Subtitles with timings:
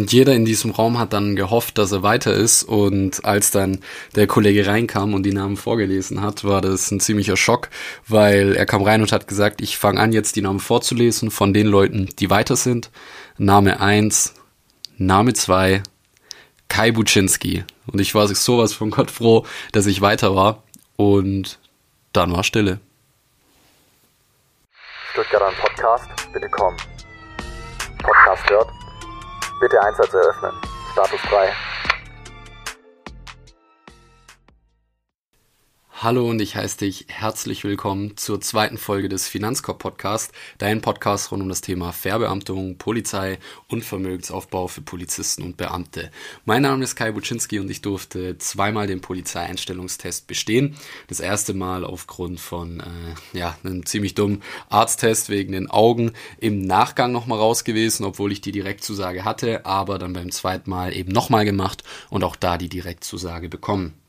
[0.00, 2.62] Und jeder in diesem Raum hat dann gehofft, dass er weiter ist.
[2.62, 3.80] Und als dann
[4.14, 7.68] der Kollege reinkam und die Namen vorgelesen hat, war das ein ziemlicher Schock,
[8.08, 11.52] weil er kam rein und hat gesagt, ich fange an, jetzt die Namen vorzulesen von
[11.52, 12.90] den Leuten, die weiter sind.
[13.36, 14.32] Name eins,
[14.96, 15.82] Name zwei,
[16.68, 17.64] Kai Buczynski.
[17.86, 20.62] Und ich war sowas von Gott froh, dass ich weiter war.
[20.96, 21.58] Und
[22.14, 22.80] dann war Stille.
[25.12, 26.74] Stuttgarter Podcast, bitte komm.
[28.02, 28.79] Podcast hört.
[29.60, 30.52] Bitte Einsatz eröffnen.
[30.92, 31.52] Status frei.
[36.02, 41.30] Hallo und ich heiße dich herzlich willkommen zur zweiten Folge des Finanzkorb Podcast, dein Podcast
[41.30, 46.10] rund um das Thema Verbeamtung, Polizei und Vermögensaufbau für Polizisten und Beamte.
[46.46, 50.74] Mein Name ist Kai Buczynski und ich durfte zweimal den Polizeieinstellungstest bestehen.
[51.08, 56.62] Das erste Mal aufgrund von äh, ja, einem ziemlich dummen Arzttest wegen den Augen im
[56.62, 61.12] Nachgang nochmal raus gewesen, obwohl ich die Direktzusage hatte, aber dann beim zweiten Mal eben
[61.12, 63.99] nochmal gemacht und auch da die Direktzusage bekommen.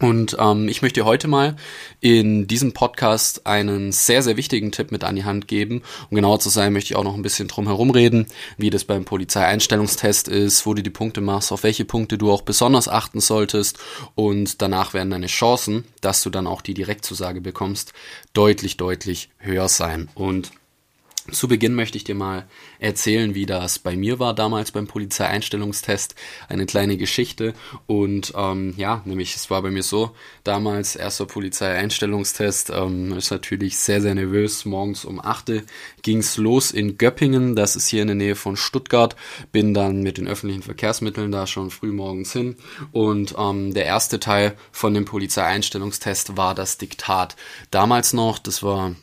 [0.00, 1.56] Und ähm, ich möchte heute mal
[2.00, 5.82] in diesem Podcast einen sehr, sehr wichtigen Tipp mit an die Hand geben.
[6.10, 8.26] Um genauer zu sein, möchte ich auch noch ein bisschen drum herum reden,
[8.58, 12.42] wie das beim Polizeieinstellungstest ist, wo du die Punkte machst, auf welche Punkte du auch
[12.42, 13.78] besonders achten solltest.
[14.14, 17.92] Und danach werden deine Chancen, dass du dann auch die Direktzusage bekommst,
[18.32, 20.08] deutlich, deutlich höher sein.
[20.14, 20.52] Und
[21.32, 22.46] zu Beginn möchte ich dir mal
[22.78, 26.14] erzählen, wie das bei mir war damals beim Polizeieinstellungstest.
[26.48, 27.54] Eine kleine Geschichte.
[27.86, 30.12] Und ähm, ja, nämlich es war bei mir so,
[30.44, 34.64] damals erster Polizeieinstellungstest, ähm, ist natürlich sehr, sehr nervös.
[34.64, 35.64] Morgens um 8
[36.02, 39.16] ging's los in Göppingen, das ist hier in der Nähe von Stuttgart.
[39.52, 42.56] Bin dann mit den öffentlichen Verkehrsmitteln da schon früh morgens hin.
[42.92, 47.36] Und ähm, der erste Teil von dem Polizeieinstellungstest war das Diktat.
[47.70, 48.94] Damals noch, das war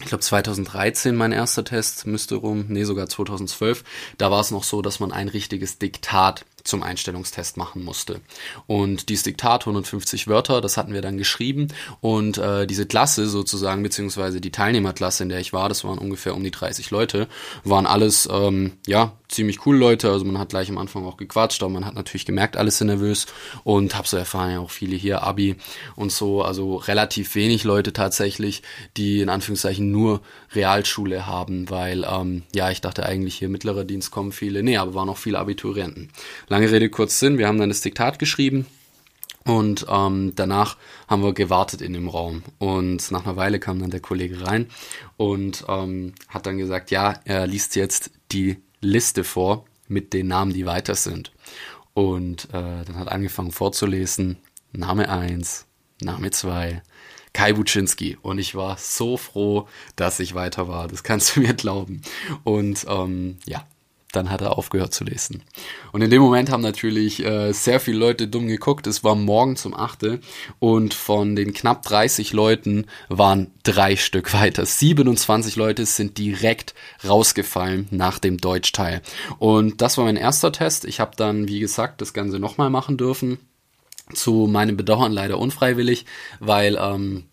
[0.00, 3.84] ich glaube 2013 mein erster Test müsste rum, nee sogar 2012.
[4.16, 8.20] Da war es noch so, dass man ein richtiges Diktat zum Einstellungstest machen musste.
[8.66, 11.68] Und dieses Diktat 150 Wörter, das hatten wir dann geschrieben.
[12.00, 16.34] Und äh, diese Klasse sozusagen, beziehungsweise die Teilnehmerklasse, in der ich war, das waren ungefähr
[16.34, 17.28] um die 30 Leute,
[17.64, 21.62] waren alles, ähm, ja, ziemlich coole Leute, also man hat gleich am Anfang auch gequatscht,
[21.62, 23.26] aber man hat natürlich gemerkt, alles sind nervös.
[23.64, 25.56] Und habe so erfahren, ja auch viele hier Abi
[25.96, 28.62] und so, also relativ wenig Leute tatsächlich,
[28.96, 30.22] die in Anführungszeichen nur
[30.54, 34.94] Realschule haben, weil, ähm, ja, ich dachte eigentlich hier mittlerer Dienst kommen viele, nee, aber
[34.94, 36.10] waren auch viele Abiturienten.
[36.58, 38.66] Lange Rede, kurz Sinn, wir haben dann das Diktat geschrieben,
[39.44, 40.76] und ähm, danach
[41.06, 42.42] haben wir gewartet in dem Raum.
[42.58, 44.66] Und nach einer Weile kam dann der Kollege rein
[45.16, 50.52] und ähm, hat dann gesagt, ja, er liest jetzt die Liste vor mit den Namen,
[50.52, 51.30] die weiter sind.
[51.94, 54.38] Und äh, dann hat angefangen vorzulesen,
[54.72, 55.64] Name 1,
[56.02, 56.82] Name 2,
[57.34, 58.18] Kai Buczynski.
[58.20, 60.88] Und ich war so froh, dass ich weiter war.
[60.88, 62.02] Das kannst du mir glauben.
[62.42, 63.64] Und ähm, ja,
[64.12, 65.42] dann hat er aufgehört zu lesen.
[65.92, 68.86] Und in dem Moment haben natürlich äh, sehr viele Leute dumm geguckt.
[68.86, 70.20] Es war morgen zum Achte
[70.58, 74.64] und von den knapp 30 Leuten waren drei Stück weiter.
[74.64, 76.74] 27 Leute sind direkt
[77.06, 79.02] rausgefallen nach dem Deutschteil.
[79.38, 80.86] Und das war mein erster Test.
[80.86, 83.38] Ich habe dann, wie gesagt, das Ganze nochmal machen dürfen.
[84.14, 86.06] Zu meinem Bedauern leider unfreiwillig,
[86.40, 87.24] weil ähm,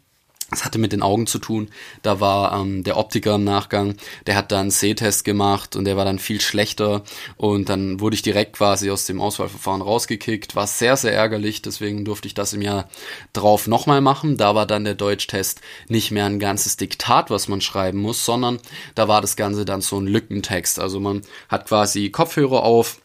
[0.50, 1.70] das hatte mit den Augen zu tun.
[2.04, 3.96] Da war ähm, der Optiker im Nachgang,
[4.28, 7.04] der hat dann Sehtest gemacht und der war dann viel schlechter
[7.36, 10.56] und dann wurde ich direkt quasi aus dem Auswahlverfahren rausgekickt.
[10.56, 12.88] War sehr, sehr ärgerlich, deswegen durfte ich das im Jahr
[13.34, 14.38] drauf nochmal machen.
[14.38, 18.60] Da war dann der Deutschtest nicht mehr ein ganzes Diktat, was man schreiben muss, sondern
[18.94, 20.80] da war das Ganze dann so ein Lückentext.
[20.80, 23.00] Also man hat quasi Kopfhörer auf,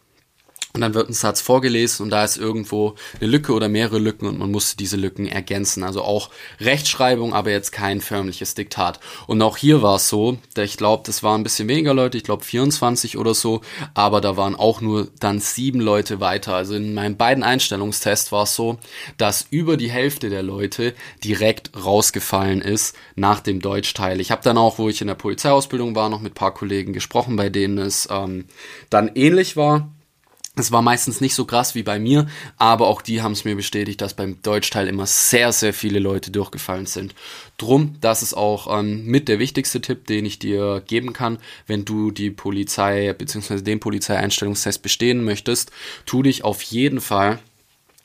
[0.73, 4.27] und dann wird ein Satz vorgelesen und da ist irgendwo eine Lücke oder mehrere Lücken
[4.27, 5.83] und man musste diese Lücken ergänzen.
[5.83, 8.99] Also auch Rechtschreibung, aber jetzt kein förmliches Diktat.
[9.27, 12.23] Und auch hier war es so, ich glaube, das waren ein bisschen weniger Leute, ich
[12.23, 13.61] glaube 24 oder so,
[13.93, 16.55] aber da waren auch nur dann sieben Leute weiter.
[16.55, 18.77] Also in meinen beiden Einstellungstests war es so,
[19.17, 20.93] dass über die Hälfte der Leute
[21.23, 24.21] direkt rausgefallen ist nach dem Deutschteil.
[24.21, 27.35] Ich habe dann auch, wo ich in der Polizeiausbildung war, noch mit paar Kollegen gesprochen,
[27.35, 28.45] bei denen es ähm,
[28.89, 29.89] dann ähnlich war
[30.55, 32.27] es war meistens nicht so krass wie bei mir,
[32.57, 36.29] aber auch die haben es mir bestätigt, dass beim Deutschteil immer sehr, sehr viele Leute
[36.29, 37.15] durchgefallen sind.
[37.57, 41.37] Drum, das ist auch ähm, mit der wichtigste Tipp, den ich dir geben kann,
[41.67, 43.61] wenn du die Polizei bzw.
[43.61, 45.71] den Polizeieinstellungstest bestehen möchtest.
[46.05, 47.39] Tu dich auf jeden Fall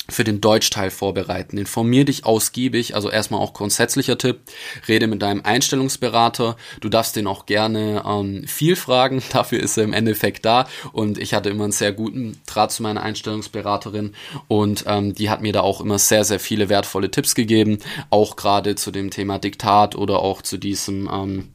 [0.09, 1.59] für den Deutschteil vorbereiten.
[1.59, 4.41] Informier dich ausgiebig, also erstmal auch grundsätzlicher Tipp,
[4.89, 6.57] rede mit deinem Einstellungsberater.
[6.81, 10.69] Du darfst den auch gerne ähm, viel fragen, dafür ist er im Endeffekt da.
[10.93, 14.15] Und ich hatte immer einen sehr guten Draht zu meiner Einstellungsberaterin
[14.49, 17.79] und ähm, die hat mir da auch immer sehr, sehr viele wertvolle Tipps gegeben,
[18.11, 21.49] auch gerade zu dem Thema Diktat oder auch zu diesem ähm,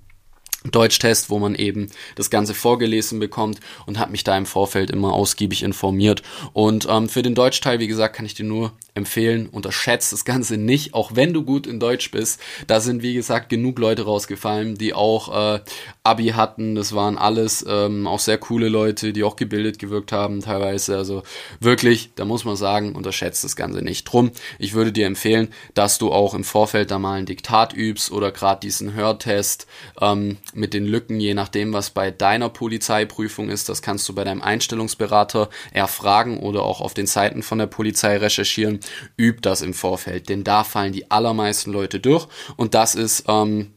[0.63, 5.11] Deutschtest, wo man eben das Ganze vorgelesen bekommt und habe mich da im Vorfeld immer
[5.13, 6.21] ausgiebig informiert.
[6.53, 10.57] Und ähm, für den Deutschteil, wie gesagt, kann ich dir nur empfehlen, unterschätzt das Ganze
[10.57, 12.41] nicht, auch wenn du gut in Deutsch bist.
[12.67, 15.61] Da sind, wie gesagt, genug Leute rausgefallen, die auch äh,
[16.03, 16.75] Abi hatten.
[16.75, 20.97] Das waren alles ähm, auch sehr coole Leute, die auch gebildet gewirkt haben teilweise.
[20.97, 21.23] Also
[21.59, 24.03] wirklich, da muss man sagen, unterschätzt das Ganze nicht.
[24.03, 28.11] Drum, ich würde dir empfehlen, dass du auch im Vorfeld da mal ein Diktat übst
[28.11, 29.67] oder gerade diesen Hörtest
[30.01, 33.69] ähm, mit den Lücken, je nachdem, was bei deiner Polizeiprüfung ist.
[33.69, 38.17] Das kannst du bei deinem Einstellungsberater erfragen oder auch auf den Seiten von der Polizei
[38.17, 38.79] recherchieren.
[39.17, 43.73] Üb das im Vorfeld, denn da fallen die allermeisten Leute durch und das ist ähm,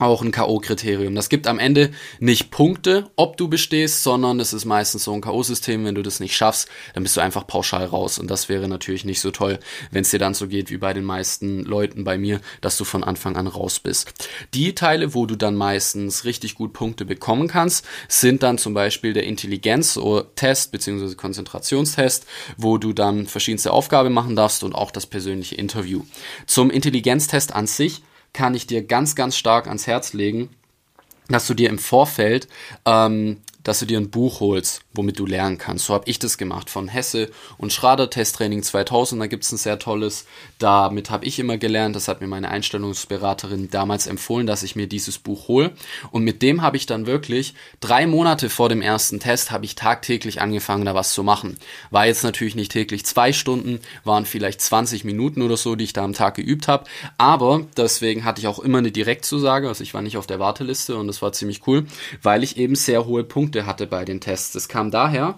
[0.00, 1.14] auch ein K.O.-Kriterium.
[1.14, 5.20] Das gibt am Ende nicht Punkte, ob du bestehst, sondern es ist meistens so ein
[5.20, 5.84] K.O.-System.
[5.84, 8.18] Wenn du das nicht schaffst, dann bist du einfach pauschal raus.
[8.18, 9.58] Und das wäre natürlich nicht so toll,
[9.90, 12.84] wenn es dir dann so geht wie bei den meisten Leuten bei mir, dass du
[12.84, 14.12] von Anfang an raus bist.
[14.54, 19.12] Die Teile, wo du dann meistens richtig gut Punkte bekommen kannst, sind dann zum Beispiel
[19.12, 21.14] der Intelligenz-Test bzw.
[21.14, 22.26] Konzentrationstest,
[22.56, 26.04] wo du dann verschiedenste Aufgaben machen darfst und auch das persönliche Interview.
[26.46, 28.02] Zum Intelligenztest an sich
[28.32, 30.50] kann ich dir ganz, ganz stark ans Herz legen,
[31.28, 32.48] dass du dir im Vorfeld
[32.84, 35.86] ähm, dass du dir ein Buch holst, womit du lernen kannst.
[35.86, 39.20] So habe ich das gemacht von Hesse und Schrader Testtraining 2000.
[39.20, 40.26] Da gibt es ein sehr tolles.
[40.58, 41.96] Damit habe ich immer gelernt.
[41.96, 45.72] Das hat mir meine Einstellungsberaterin damals empfohlen, dass ich mir dieses Buch hole.
[46.10, 49.74] Und mit dem habe ich dann wirklich drei Monate vor dem ersten Test habe ich
[49.74, 51.58] tagtäglich angefangen, da was zu machen.
[51.90, 55.92] War jetzt natürlich nicht täglich zwei Stunden, waren vielleicht 20 Minuten oder so, die ich
[55.92, 56.84] da am Tag geübt habe.
[57.18, 59.68] Aber deswegen hatte ich auch immer eine Direktzusage.
[59.68, 61.86] Also ich war nicht auf der Warteliste und das war ziemlich cool,
[62.22, 64.54] weil ich eben sehr hohe Punkte Punkte hatte bei den Tests.
[64.54, 65.34] Es kam daher,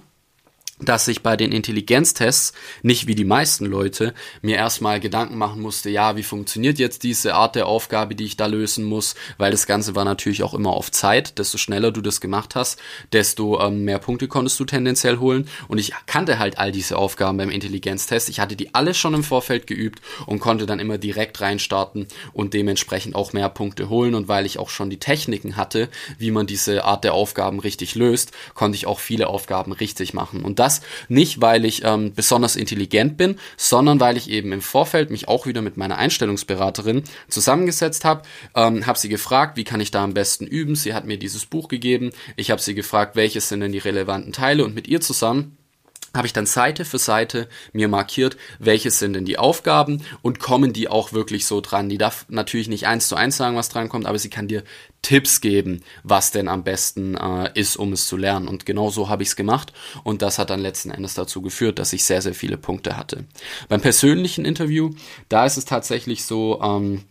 [0.84, 2.52] dass ich bei den Intelligenztests
[2.82, 7.34] nicht wie die meisten Leute mir erstmal Gedanken machen musste, ja, wie funktioniert jetzt diese
[7.34, 10.70] Art der Aufgabe, die ich da lösen muss, weil das Ganze war natürlich auch immer
[10.70, 11.38] auf Zeit.
[11.38, 12.81] Desto schneller du das gemacht hast,
[13.12, 15.49] desto ähm, mehr Punkte konntest du tendenziell holen.
[15.69, 18.28] Und ich kannte halt all diese Aufgaben beim Intelligenztest.
[18.28, 22.55] Ich hatte die alle schon im Vorfeld geübt und konnte dann immer direkt reinstarten und
[22.55, 24.14] dementsprechend auch mehr Punkte holen.
[24.14, 25.88] Und weil ich auch schon die Techniken hatte,
[26.19, 30.43] wie man diese Art der Aufgaben richtig löst, konnte ich auch viele Aufgaben richtig machen.
[30.43, 34.63] Und das das nicht, weil ich ähm, besonders intelligent bin, sondern weil ich eben im
[34.63, 38.23] Vorfeld mich auch wieder mit meiner Einstellungsberaterin zusammengesetzt habe,
[38.55, 40.75] ähm, habe sie gefragt, wie kann ich da am besten üben.
[40.75, 42.11] Sie hat mir dieses Buch gegeben.
[42.37, 45.57] Ich habe sie gefragt, welches sind denn die relevanten Teile und mit ihr zusammen
[46.14, 50.73] habe ich dann Seite für Seite mir markiert, welches sind denn die Aufgaben und kommen
[50.73, 51.88] die auch wirklich so dran.
[51.88, 54.62] Die darf natürlich nicht eins zu eins sagen, was dran kommt, aber sie kann dir
[55.03, 58.47] Tipps geben, was denn am besten äh, ist, um es zu lernen.
[58.47, 59.73] Und genau so habe ich es gemacht
[60.05, 63.25] und das hat dann letzten Endes dazu geführt, dass ich sehr, sehr viele Punkte hatte.
[63.69, 64.91] Beim persönlichen Interview,
[65.29, 67.05] da ist es tatsächlich so, ähm,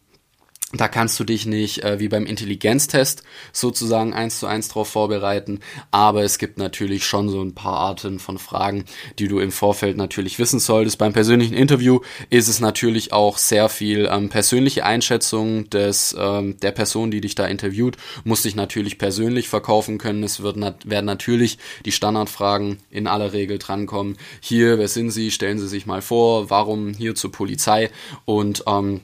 [0.74, 5.60] da kannst du dich nicht äh, wie beim Intelligenztest sozusagen eins zu eins drauf vorbereiten,
[5.92, 8.86] aber es gibt natürlich schon so ein paar Arten von Fragen,
[9.20, 10.98] die du im Vorfeld natürlich wissen solltest.
[10.98, 16.72] Beim persönlichen Interview ist es natürlich auch sehr viel ähm, persönliche Einschätzung des ähm, der
[16.72, 20.24] Person, die dich da interviewt, muss dich natürlich persönlich verkaufen können.
[20.24, 24.18] Es wird nat werden natürlich die Standardfragen in aller Regel drankommen.
[24.40, 25.32] Hier, wer sind Sie?
[25.32, 26.50] Stellen Sie sich mal vor.
[26.50, 27.90] Warum hier zur Polizei?
[28.26, 29.02] Und ähm,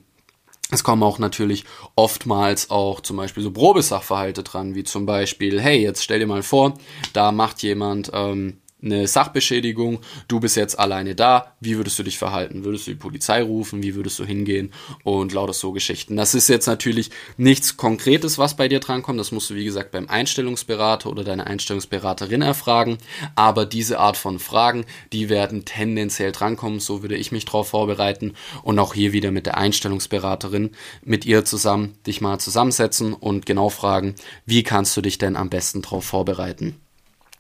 [0.70, 1.64] es kommen auch natürlich
[1.96, 6.44] oftmals auch zum Beispiel so Probesachverhalte dran, wie zum Beispiel, hey, jetzt stell dir mal
[6.44, 6.74] vor,
[7.14, 12.18] da macht jemand ähm, eine Sachbeschädigung, du bist jetzt alleine da, wie würdest du dich
[12.18, 12.64] verhalten?
[12.64, 13.82] Würdest du die Polizei rufen?
[13.82, 14.72] Wie würdest du hingehen?
[15.04, 16.16] Und lauter so Geschichten.
[16.16, 19.20] Das ist jetzt natürlich nichts Konkretes, was bei dir drankommt.
[19.20, 23.00] Das musst du, wie gesagt, beim Einstellungsberater oder deiner Einstellungsberaterin erfragen.
[23.36, 26.80] Aber diese Art von Fragen, die werden tendenziell drankommen.
[26.80, 28.34] So würde ich mich darauf vorbereiten.
[28.62, 30.72] Und auch hier wieder mit der Einstellungsberaterin,
[31.04, 35.50] mit ihr zusammen dich mal zusammensetzen und genau fragen, wie kannst du dich denn am
[35.50, 36.76] besten darauf vorbereiten?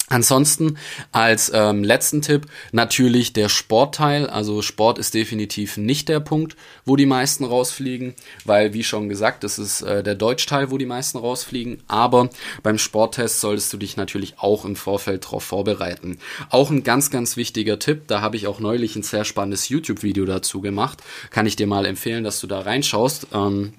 [0.10, 0.78] Ansonsten
[1.12, 4.30] als ähm, letzten Tipp natürlich der Sportteil.
[4.30, 9.44] Also Sport ist definitiv nicht der Punkt, wo die meisten rausfliegen, weil wie schon gesagt,
[9.44, 11.84] das ist äh, der Deutschteil, wo die meisten rausfliegen.
[11.90, 12.30] Aber
[12.64, 16.20] beim Sporttest solltest du dich natürlich auch im Vorfeld darauf vorbereiten.
[16.50, 20.24] Auch ein ganz, ganz wichtiger Tipp, da habe ich auch neulich ein sehr spannendes YouTube-Video
[20.24, 21.04] dazu gemacht.
[21.32, 23.28] Kann ich dir mal empfehlen, dass du da reinschaust.
[23.34, 23.74] Ähm,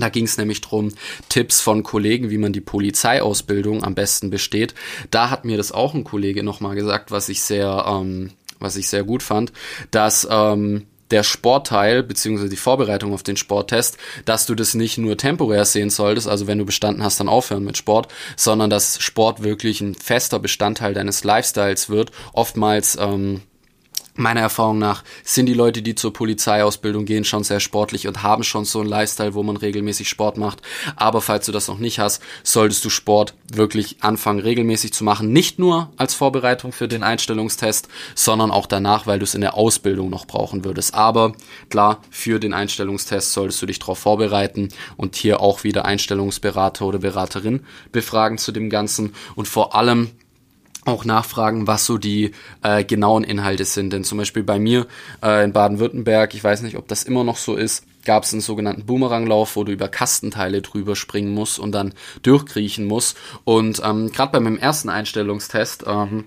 [0.00, 0.92] da ging es nämlich drum
[1.28, 4.74] Tipps von Kollegen, wie man die Polizeiausbildung am besten besteht.
[5.10, 8.88] Da hat mir das auch ein Kollege nochmal gesagt, was ich sehr, ähm, was ich
[8.88, 9.52] sehr gut fand,
[9.90, 15.16] dass ähm, der Sportteil beziehungsweise die Vorbereitung auf den Sporttest, dass du das nicht nur
[15.16, 19.42] temporär sehen solltest, also wenn du bestanden hast, dann aufhören mit Sport, sondern dass Sport
[19.42, 22.12] wirklich ein fester Bestandteil deines Lifestyles wird.
[22.32, 23.42] Oftmals ähm,
[24.14, 28.42] meiner Erfahrung nach sind die Leute, die zur Polizeiausbildung gehen, schon sehr sportlich und haben
[28.42, 30.62] schon so einen Lifestyle, wo man regelmäßig Sport macht.
[30.96, 35.32] Aber falls du das noch nicht hast, solltest du Sport wirklich anfangen, regelmäßig zu machen.
[35.32, 39.54] Nicht nur als Vorbereitung für den Einstellungstest, sondern auch danach, weil du es in der
[39.54, 40.94] Ausbildung noch brauchen würdest.
[40.94, 41.32] Aber
[41.68, 46.98] klar, für den Einstellungstest solltest du dich darauf vorbereiten und hier auch wieder Einstellungsberater oder
[46.98, 49.14] Beraterin befragen zu dem Ganzen.
[49.34, 50.10] Und vor allem
[50.84, 52.32] auch nachfragen, was so die
[52.62, 53.92] äh, genauen Inhalte sind.
[53.92, 54.86] Denn zum Beispiel bei mir
[55.22, 58.40] äh, in Baden-Württemberg, ich weiß nicht, ob das immer noch so ist, gab es einen
[58.40, 63.16] sogenannten Boomeranglauf, wo du über Kastenteile drüber springen musst und dann durchkriechen musst.
[63.44, 66.24] Und ähm, gerade bei meinem ersten Einstellungstest ähm,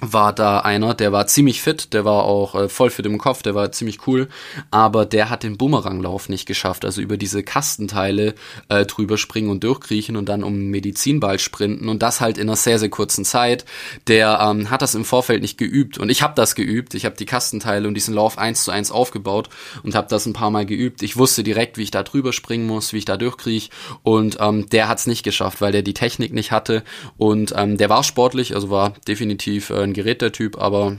[0.00, 3.42] war da einer, der war ziemlich fit, der war auch äh, voll fit im Kopf,
[3.42, 4.28] der war ziemlich cool,
[4.70, 8.34] aber der hat den Bumeranglauf nicht geschafft, also über diese Kastenteile
[8.68, 12.56] äh, drüber springen und durchkriechen und dann um Medizinball sprinten und das halt in einer
[12.56, 13.64] sehr, sehr kurzen Zeit.
[14.06, 17.16] Der ähm, hat das im Vorfeld nicht geübt und ich habe das geübt, ich habe
[17.16, 19.48] die Kastenteile und diesen Lauf eins zu eins aufgebaut
[19.82, 21.02] und habe das ein paar Mal geübt.
[21.02, 23.70] Ich wusste direkt, wie ich da drüber springen muss, wie ich da durchkriech
[24.02, 26.82] und ähm, der hat es nicht geschafft, weil der die Technik nicht hatte
[27.16, 30.96] und ähm, der war sportlich, also war definitiv äh, ein Gerät der Typ, aber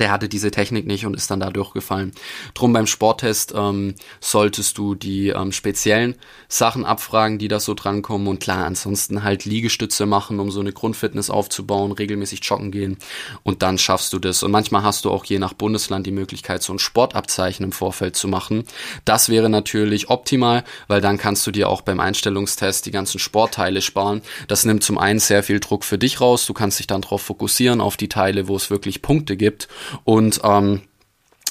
[0.00, 2.12] der hatte diese Technik nicht und ist dann da durchgefallen.
[2.54, 6.16] Drum beim Sporttest ähm, solltest du die ähm, speziellen
[6.48, 10.72] Sachen abfragen, die da so drankommen und klar, ansonsten halt Liegestütze machen, um so eine
[10.72, 12.98] Grundfitness aufzubauen, regelmäßig joggen gehen
[13.42, 14.42] und dann schaffst du das.
[14.42, 18.16] Und manchmal hast du auch je nach Bundesland die Möglichkeit, so ein Sportabzeichen im Vorfeld
[18.16, 18.64] zu machen.
[19.04, 23.82] Das wäre natürlich optimal, weil dann kannst du dir auch beim Einstellungstest die ganzen Sportteile
[23.82, 24.22] sparen.
[24.48, 26.46] Das nimmt zum einen sehr viel Druck für dich raus.
[26.46, 29.68] Du kannst dich dann darauf fokussieren, auf die Teile, wo es wirklich Punkte gibt
[30.04, 30.82] und ähm,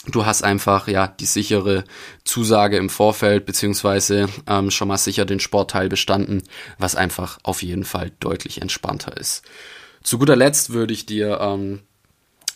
[0.07, 1.83] du hast einfach ja die sichere
[2.23, 6.43] Zusage im Vorfeld beziehungsweise ähm, schon mal sicher den Sportteil bestanden,
[6.77, 9.43] was einfach auf jeden Fall deutlich entspannter ist.
[10.03, 11.81] Zu guter Letzt würde ich dir ähm,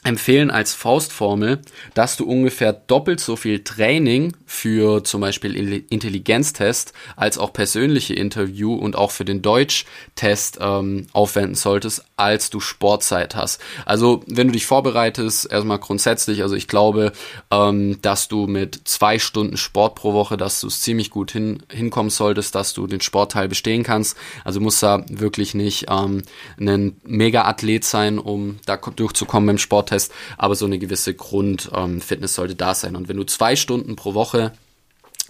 [0.03, 1.59] empfehlen als Faustformel,
[1.93, 8.73] dass du ungefähr doppelt so viel Training für zum Beispiel Intelligenztest als auch persönliche Interview
[8.73, 13.61] und auch für den Deutschtest ähm, aufwenden solltest, als du Sportzeit hast.
[13.85, 17.11] Also wenn du dich vorbereitest, erstmal grundsätzlich, also ich glaube,
[17.51, 21.63] ähm, dass du mit zwei Stunden Sport pro Woche, dass du es ziemlich gut hin,
[21.71, 24.17] hinkommen solltest, dass du den Sportteil bestehen kannst.
[24.43, 26.23] Also muss da wirklich nicht ähm,
[26.59, 32.55] ein Mega-Athlet sein, um da durchzukommen beim Sporttest, aber so eine gewisse Grundfitness ähm, sollte
[32.55, 32.95] da sein.
[32.95, 34.51] Und wenn du zwei Stunden pro Woche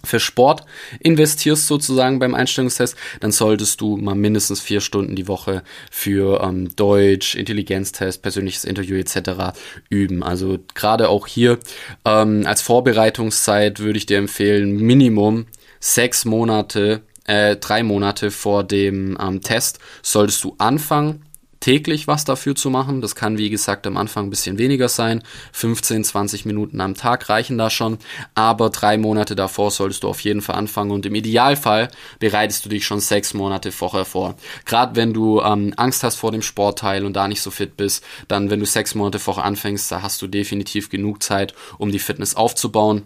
[0.04, 0.64] für Sport
[1.00, 6.74] investierst sozusagen beim Einstellungstest, dann solltest du mal mindestens vier Stunden die Woche für ähm,
[6.76, 9.58] Deutsch, Intelligenztest, persönliches Interview etc.
[9.88, 10.22] üben.
[10.22, 11.58] Also gerade auch hier
[12.04, 15.46] ähm, als Vorbereitungszeit würde ich dir empfehlen, Minimum
[15.80, 21.24] sechs Monate, äh, drei Monate vor dem ähm, Test solltest du anfangen
[21.60, 23.00] täglich was dafür zu machen.
[23.00, 25.22] Das kann, wie gesagt, am Anfang ein bisschen weniger sein.
[25.52, 27.98] 15, 20 Minuten am Tag reichen da schon.
[28.34, 30.90] Aber drei Monate davor solltest du auf jeden Fall anfangen.
[30.90, 34.36] Und im Idealfall bereitest du dich schon sechs Monate vorher vor.
[34.64, 38.04] Gerade wenn du ähm, Angst hast vor dem Sportteil und da nicht so fit bist,
[38.26, 41.98] dann, wenn du sechs Monate vorher anfängst, da hast du definitiv genug Zeit, um die
[41.98, 43.02] Fitness aufzubauen.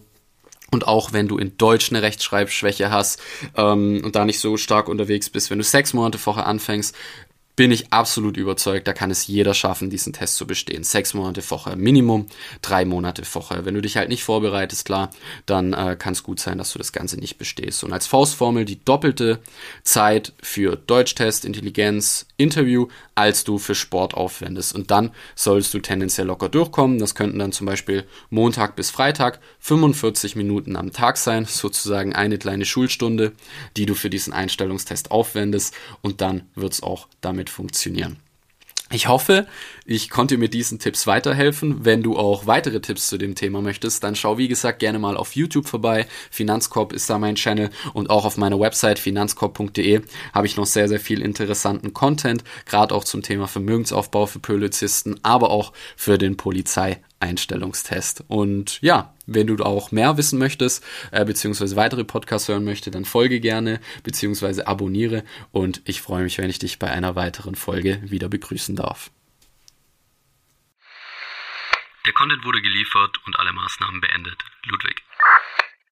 [0.71, 3.21] Und auch wenn du in Deutsch eine Rechtschreibschwäche hast
[3.57, 6.97] ähm, und da nicht so stark unterwegs bist, wenn du sechs Monate vorher anfängst,
[7.57, 10.83] bin ich absolut überzeugt, da kann es jeder schaffen, diesen Test zu bestehen.
[10.83, 12.27] Sechs Monate vorher Minimum,
[12.63, 13.65] drei Monate vorher.
[13.65, 15.11] Wenn du dich halt nicht vorbereitest, klar,
[15.47, 17.85] dann äh, kann es gut sein, dass du das Ganze nicht bestehst.
[17.85, 19.39] Und als Faustformel die doppelte
[19.85, 24.75] Zeit für Deutschtest, Intelligenz, Interview, als du für Sport aufwendest.
[24.75, 26.99] Und dann sollst du tendenziell locker durchkommen.
[26.99, 32.39] Das könnten dann zum Beispiel Montag bis Freitag 45 Minuten am Tag sein, sozusagen eine
[32.39, 33.33] kleine Schulstunde,
[33.77, 35.75] die du für diesen Einstellungstest aufwendest.
[36.03, 38.17] Und dann wird es auch damit damit funktionieren.
[38.93, 39.47] Ich hoffe,
[39.87, 41.85] ich konnte mit diesen Tipps weiterhelfen.
[41.85, 45.17] Wenn du auch weitere Tipps zu dem Thema möchtest, dann schau wie gesagt gerne mal
[45.17, 46.07] auf YouTube vorbei.
[46.31, 50.89] Finanzkorb ist da mein Channel und auch auf meiner Website finanzkorb.de habe ich noch sehr,
[50.89, 56.37] sehr viel interessanten Content, gerade auch zum Thema Vermögensaufbau für Polizisten, aber auch für den
[56.37, 58.25] Polizei Einstellungstest.
[58.29, 63.05] Und ja, wenn du auch mehr wissen möchtest, äh, beziehungsweise weitere Podcasts hören möchtest, dann
[63.05, 65.25] folge gerne, beziehungsweise abonniere.
[65.53, 69.11] Und ich freue mich, wenn ich dich bei einer weiteren Folge wieder begrüßen darf.
[72.07, 74.39] Der Content wurde geliefert und alle Maßnahmen beendet.
[74.65, 75.03] Ludwig.